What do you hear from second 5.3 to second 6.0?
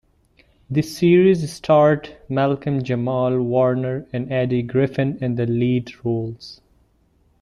the lead